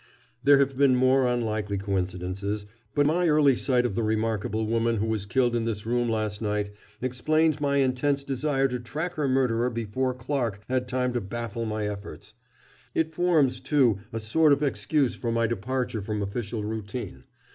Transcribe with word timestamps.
"There 0.43 0.57
have 0.57 0.75
been 0.75 0.95
more 0.95 1.27
unlikely 1.27 1.77
coincidences, 1.77 2.65
but 2.95 3.05
my 3.05 3.27
early 3.29 3.55
sight 3.55 3.85
of 3.85 3.93
the 3.93 4.01
remarkable 4.01 4.65
woman 4.65 4.95
who 4.97 5.05
was 5.05 5.27
killed 5.27 5.55
in 5.55 5.65
this 5.65 5.85
room 5.85 6.09
last 6.09 6.41
night 6.41 6.71
explains 7.03 7.61
my 7.61 7.77
intense 7.77 8.23
desire 8.23 8.67
to 8.69 8.79
track 8.79 9.13
her 9.13 9.27
murderer 9.27 9.69
before 9.69 10.15
Clarke 10.15 10.61
had 10.67 10.87
time 10.87 11.13
to 11.13 11.21
baffle 11.21 11.65
my 11.65 11.87
efforts. 11.87 12.33
It 12.95 13.13
forms, 13.13 13.59
too, 13.61 13.99
a 14.11 14.19
sort 14.19 14.53
of 14.53 14.63
excuse 14.63 15.13
for 15.13 15.31
my 15.31 15.45
departure 15.45 16.01
from 16.01 16.23
official 16.23 16.63
routine. 16.63 17.25